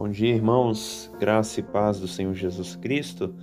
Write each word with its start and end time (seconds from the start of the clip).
Bom 0.00 0.08
dia, 0.08 0.34
irmãos. 0.34 1.12
Graça 1.20 1.60
e 1.60 1.62
paz 1.62 2.00
do 2.00 2.08
Senhor 2.08 2.32
Jesus 2.32 2.74
Cristo. 2.74 3.34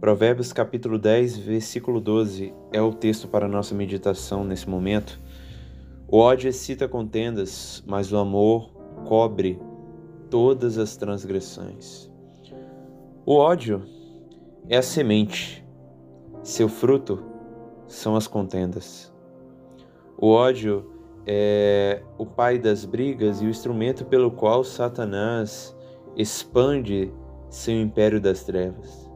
Provérbios 0.00 0.52
capítulo 0.52 0.98
10, 0.98 1.36
versículo 1.36 2.00
12 2.00 2.52
é 2.72 2.82
o 2.82 2.92
texto 2.92 3.28
para 3.28 3.46
nossa 3.46 3.72
meditação 3.72 4.42
nesse 4.42 4.68
momento. 4.68 5.20
O 6.08 6.18
ódio 6.18 6.48
excita 6.48 6.88
contendas, 6.88 7.84
mas 7.86 8.12
o 8.12 8.16
amor 8.16 8.72
cobre 9.06 9.60
todas 10.28 10.76
as 10.76 10.96
transgressões. 10.96 12.10
O 13.24 13.36
ódio 13.36 13.84
é 14.68 14.76
a 14.76 14.82
semente, 14.82 15.64
seu 16.42 16.68
fruto 16.68 17.22
são 17.86 18.16
as 18.16 18.26
contendas. 18.26 19.14
O 20.18 20.30
ódio 20.30 20.99
é 21.32 22.02
o 22.18 22.26
pai 22.26 22.58
das 22.58 22.84
brigas 22.84 23.40
e 23.40 23.46
o 23.46 23.48
instrumento 23.48 24.04
pelo 24.04 24.32
qual 24.32 24.64
Satanás 24.64 25.76
expande 26.16 27.14
seu 27.48 27.80
império 27.80 28.20
das 28.20 28.42
trevas. 28.42 29.08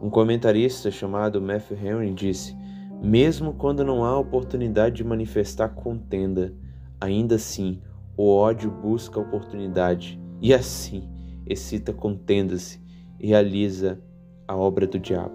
Um 0.00 0.08
comentarista 0.08 0.92
chamado 0.92 1.42
Matthew 1.42 1.76
Henry 1.76 2.14
disse: 2.14 2.56
Mesmo 3.02 3.52
quando 3.54 3.84
não 3.84 4.04
há 4.04 4.16
oportunidade 4.16 4.98
de 4.98 5.04
manifestar 5.04 5.70
contenda, 5.70 6.54
ainda 7.00 7.34
assim 7.34 7.82
o 8.16 8.32
ódio 8.32 8.70
busca 8.70 9.18
oportunidade 9.18 10.20
e 10.40 10.54
assim 10.54 11.10
excita 11.48 11.92
contendas 11.92 12.80
e 13.18 13.26
realiza 13.26 14.00
a 14.46 14.56
obra 14.56 14.86
do 14.86 15.00
diabo. 15.00 15.34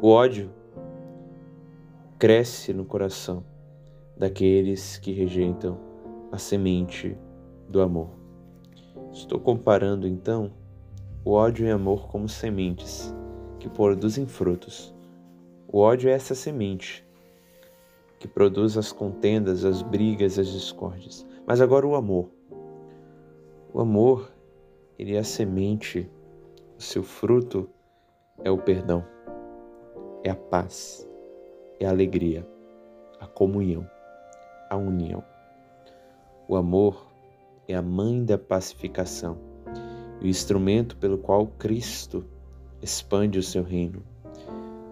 O 0.00 0.08
ódio 0.08 0.50
cresce 2.18 2.72
no 2.72 2.86
coração 2.86 3.44
daqueles 4.18 4.98
que 4.98 5.12
rejeitam 5.12 5.78
a 6.32 6.38
semente 6.38 7.16
do 7.68 7.80
amor. 7.80 8.10
Estou 9.12 9.38
comparando 9.38 10.08
então 10.08 10.52
o 11.24 11.32
ódio 11.32 11.66
e 11.66 11.70
amor 11.70 12.08
como 12.08 12.28
sementes 12.28 13.14
que 13.60 13.68
produzem 13.68 14.26
frutos. 14.26 14.92
O 15.68 15.78
ódio 15.78 16.10
é 16.10 16.12
essa 16.12 16.34
semente 16.34 17.06
que 18.18 18.26
produz 18.26 18.76
as 18.76 18.90
contendas, 18.90 19.64
as 19.64 19.82
brigas, 19.82 20.38
as 20.38 20.48
discórdias. 20.48 21.24
Mas 21.46 21.60
agora 21.60 21.86
o 21.86 21.94
amor. 21.94 22.28
O 23.72 23.80
amor, 23.80 24.32
ele 24.98 25.14
é 25.14 25.18
a 25.20 25.24
semente, 25.24 26.10
o 26.76 26.82
seu 26.82 27.04
fruto 27.04 27.68
é 28.42 28.50
o 28.50 28.58
perdão, 28.58 29.04
é 30.24 30.30
a 30.30 30.34
paz, 30.34 31.08
é 31.78 31.86
a 31.86 31.90
alegria, 31.90 32.48
a 33.20 33.26
comunhão 33.26 33.86
a 34.68 34.76
união. 34.76 35.22
O 36.48 36.56
amor 36.56 37.06
é 37.66 37.74
a 37.74 37.82
mãe 37.82 38.24
da 38.24 38.38
pacificação 38.38 39.38
e 40.20 40.26
o 40.26 40.28
instrumento 40.28 40.96
pelo 40.96 41.18
qual 41.18 41.46
Cristo 41.46 42.24
expande 42.82 43.38
o 43.38 43.42
seu 43.42 43.62
reino. 43.62 44.02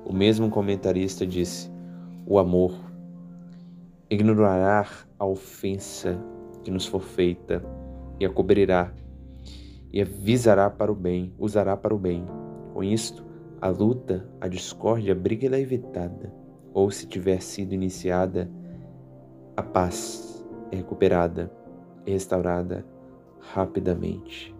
O 0.04 0.12
mesmo 0.12 0.50
comentarista 0.50 1.26
disse: 1.26 1.70
o 2.26 2.38
amor 2.38 2.74
ignorará 4.08 4.88
a 5.18 5.26
ofensa 5.26 6.18
que 6.62 6.70
nos 6.70 6.86
for 6.86 7.00
feita 7.00 7.62
e 8.20 8.26
a 8.26 8.30
cobrirá 8.30 8.92
e 9.92 10.02
avisará 10.02 10.68
para 10.68 10.92
o 10.92 10.94
bem, 10.94 11.32
usará 11.38 11.76
para 11.76 11.94
o 11.94 11.98
bem. 11.98 12.24
Com 12.74 12.84
isto, 12.84 13.24
a 13.60 13.68
luta, 13.68 14.28
a 14.40 14.46
discórdia, 14.46 15.12
a 15.12 15.16
briga 15.16 15.56
é 15.56 15.60
evitada, 15.60 16.32
ou 16.74 16.90
se 16.90 17.06
tiver 17.06 17.40
sido 17.40 17.72
iniciada, 17.72 18.50
a 19.56 19.62
paz 19.62 20.44
é 20.70 20.76
recuperada 20.76 21.50
e 22.04 22.12
restaurada 22.12 22.84
rapidamente. 23.40 24.54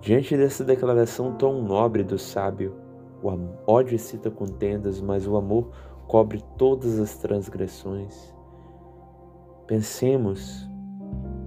Diante 0.00 0.36
dessa 0.36 0.64
declaração 0.64 1.36
tão 1.36 1.62
nobre 1.62 2.04
do 2.04 2.18
sábio, 2.18 2.76
o 3.22 3.28
ódio 3.66 3.96
excita 3.96 4.30
contendas, 4.30 5.00
mas 5.00 5.26
o 5.26 5.36
amor 5.36 5.70
cobre 6.06 6.42
todas 6.56 6.98
as 6.98 7.16
transgressões. 7.18 8.34
Pensemos, 9.66 10.68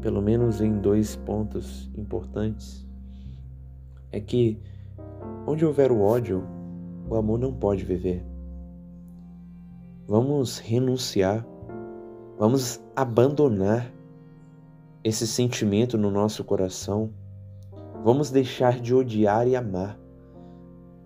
pelo 0.02 0.22
menos, 0.22 0.62
em 0.62 0.74
dois 0.78 1.16
pontos 1.16 1.92
importantes. 1.98 2.86
É 4.12 4.20
que 4.20 4.60
onde 5.46 5.66
houver 5.66 5.92
o 5.92 6.02
ódio, 6.02 6.44
o 7.10 7.16
amor 7.16 7.40
não 7.40 7.54
pode 7.54 7.84
viver. 7.84 8.26
Vamos 10.08 10.60
renunciar 10.60 11.46
Vamos 12.38 12.82
abandonar 12.94 13.90
esse 15.02 15.26
sentimento 15.26 15.98
no 15.98 16.12
nosso 16.12 16.44
coração. 16.44 17.10
Vamos 18.04 18.30
deixar 18.30 18.82
de 18.82 18.94
odiar 18.94 19.48
e 19.48 19.56
amar. 19.56 19.98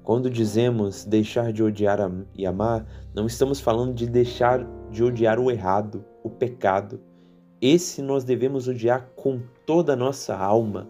Quando 0.02 0.28
dizemos 0.28 1.06
deixar 1.06 1.54
de 1.54 1.62
odiar 1.62 2.00
e 2.34 2.48
amar, 2.48 2.84
não 3.14 3.28
estamos 3.28 3.60
falando 3.60 3.94
de 3.94 4.08
deixar 4.08 4.66
de 4.90 5.04
odiar 5.04 5.40
o 5.40 5.52
errado, 5.52 6.04
o 6.24 6.32
pecado. 6.32 7.00
Esse 7.62 8.02
nós 8.02 8.24
devemos 8.24 8.68
odiar 8.68 9.12
com 9.16 9.40
toda 9.68 9.94
a 9.94 9.96
nossa 9.96 10.36
alma. 10.36 10.90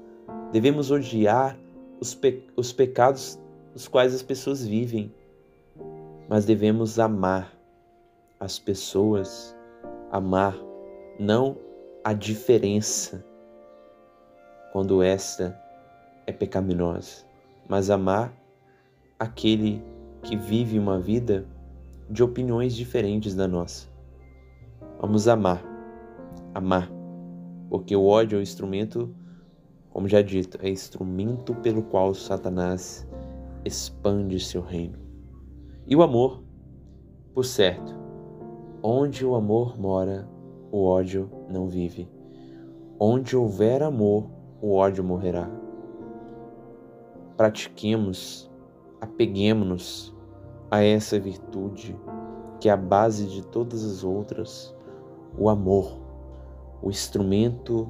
Devemos 0.53 0.89
odiar 0.89 1.59
os, 1.99 2.15
pe 2.15 2.47
os 2.55 2.71
pecados 2.71 3.37
os 3.75 3.89
quais 3.89 4.15
as 4.15 4.23
pessoas 4.23 4.65
vivem. 4.65 5.13
Mas 6.29 6.45
devemos 6.45 6.97
amar 6.97 7.53
as 8.39 8.57
pessoas 8.57 9.53
amar 10.11 10.55
não 11.19 11.57
a 12.03 12.13
diferença 12.13 13.23
quando 14.71 15.03
esta 15.03 15.59
é 16.25 16.31
pecaminosa, 16.31 17.25
mas 17.67 17.89
amar 17.89 18.33
aquele 19.17 19.83
que 20.21 20.35
vive 20.35 20.77
uma 20.79 20.99
vida 20.99 21.45
de 22.09 22.23
opiniões 22.23 22.75
diferentes 22.75 23.35
da 23.35 23.47
nossa. 23.47 23.87
Vamos 24.99 25.27
amar, 25.27 25.63
amar, 26.53 26.89
porque 27.69 27.95
o 27.95 28.05
ódio 28.05 28.37
é 28.37 28.39
o 28.39 28.41
instrumento, 28.41 29.13
como 29.89 30.07
já 30.07 30.21
dito, 30.21 30.57
é 30.61 30.69
instrumento 30.69 31.53
pelo 31.55 31.83
qual 31.83 32.13
Satanás 32.13 33.07
expande 33.65 34.39
seu 34.39 34.61
reino. 34.61 34.97
E 35.87 35.95
o 35.95 36.01
amor, 36.01 36.43
por 37.33 37.43
certo, 37.43 37.98
Onde 38.81 39.25
o 39.25 39.35
amor 39.35 39.77
mora, 39.77 40.25
o 40.71 40.85
ódio 40.85 41.29
não 41.49 41.67
vive. 41.67 42.09
Onde 42.97 43.35
houver 43.35 43.83
amor, 43.83 44.29
o 44.61 44.73
ódio 44.73 45.03
morrerá. 45.03 45.49
Pratiquemos, 47.35 48.49
apeguemos-nos 49.01 50.15
a 50.71 50.81
essa 50.81 51.19
virtude 51.19 51.97
que 52.61 52.69
é 52.69 52.71
a 52.71 52.77
base 52.77 53.25
de 53.25 53.41
todas 53.47 53.83
as 53.83 54.03
outras, 54.03 54.75
o 55.37 55.49
amor, 55.49 55.99
o 56.81 56.89
instrumento 56.89 57.89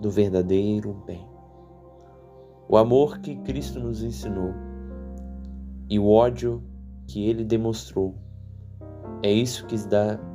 do 0.00 0.10
verdadeiro 0.10 0.94
bem. 1.06 1.26
O 2.68 2.76
amor 2.78 3.18
que 3.18 3.36
Cristo 3.36 3.78
nos 3.78 4.02
ensinou 4.02 4.54
e 5.90 5.98
o 5.98 6.08
ódio 6.08 6.62
que 7.06 7.28
ele 7.28 7.44
demonstrou 7.44 8.14
é 9.22 9.30
isso 9.30 9.66
que 9.66 9.76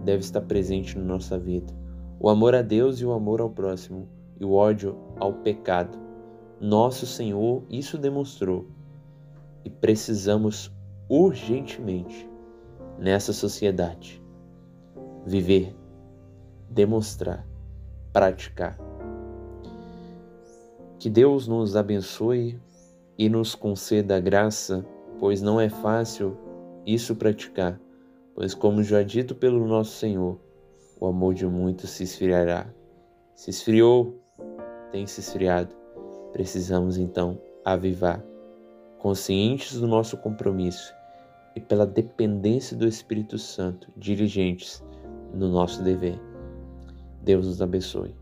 deve 0.03 0.22
estar 0.22 0.42
presente 0.42 0.98
na 0.98 1.03
nossa 1.03 1.38
vida. 1.38 1.74
O 2.20 2.30
amor 2.30 2.56
a 2.56 2.62
Deus 2.62 3.00
e 3.00 3.06
o 3.06 3.12
amor 3.12 3.42
ao 3.42 3.50
próximo, 3.50 4.08
e 4.40 4.46
o 4.46 4.53
ódio 4.53 4.98
ao 5.20 5.34
pecado. 5.34 6.00
Nosso 6.59 7.06
Senhor 7.06 7.64
isso 7.70 7.97
demonstrou 7.97 8.66
e 9.66 9.70
precisamos 9.70 10.72
urgentemente 11.09 12.28
nessa 12.97 13.34
sociedade 13.34 14.24
viver, 15.26 15.76
demonstrar, 16.70 17.46
praticar. 18.14 18.79
Que 20.97 21.09
Deus 21.09 21.47
nos 21.47 21.76
abençoe 21.76 22.59
e 23.17 23.28
nos 23.28 23.53
conceda 23.53 24.16
a 24.16 24.20
graça, 24.20 24.85
pois 25.20 25.41
não 25.41 25.59
é 25.59 25.70
fácil 25.70 26.38
isso 26.85 27.16
praticar 27.16 27.79
Pois, 28.37 28.53
como 28.53 28.84
já 28.84 29.01
dito 29.01 29.34
pelo 29.34 29.66
nosso 29.66 29.97
Senhor, 29.97 30.39
o 30.99 31.07
amor 31.07 31.34
de 31.34 31.43
muitos 31.47 31.89
se 31.89 32.03
esfriará. 32.03 32.72
Se 33.34 33.49
esfriou, 33.49 34.22
tem 34.91 35.07
se 35.07 35.22
esfriado. 35.22 35.73
Precisamos 36.34 36.99
então 36.99 37.41
avivar, 37.66 38.23
conscientes 38.99 39.79
do 39.79 39.87
nosso 39.87 40.16
compromisso 40.17 40.93
e 41.55 41.59
pela 41.59 41.87
dependência 41.87 42.78
do 42.78 42.87
Espírito 42.87 43.39
Santo, 43.39 43.91
diligentes 43.97 44.84
no 45.34 45.49
nosso 45.49 45.81
dever. 45.81 46.22
Deus 47.23 47.47
nos 47.47 47.59
abençoe. 47.59 48.13